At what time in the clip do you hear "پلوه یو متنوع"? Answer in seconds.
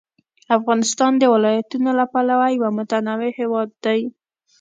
2.11-3.31